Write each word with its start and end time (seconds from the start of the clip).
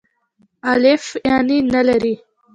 الیف 0.71 1.05
هیڅ 1.31 1.49
نه 1.73 1.81
لری. 1.87 2.13